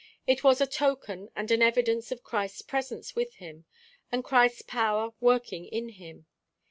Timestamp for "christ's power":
4.23-5.11